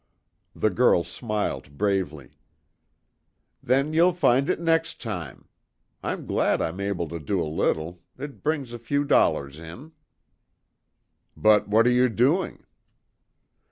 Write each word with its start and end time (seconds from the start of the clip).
The 0.55 0.71
girl 0.71 1.03
smiled 1.03 1.77
bravely. 1.77 2.31
"Then 3.61 3.93
you'll 3.93 4.13
find 4.13 4.49
it 4.49 4.59
next 4.59 4.99
time. 4.99 5.47
I'm 6.01 6.25
glad 6.25 6.59
I'm 6.59 6.79
able 6.79 7.07
to 7.09 7.19
do 7.19 7.39
a 7.39 7.45
little; 7.45 8.01
it 8.17 8.41
brings 8.41 8.73
a 8.73 8.79
few 8.79 9.03
dollars 9.03 9.59
in." 9.59 9.91
"But 11.37 11.67
what 11.67 11.85
are 11.85 11.91
you 11.91 12.09
doing?" 12.09 12.65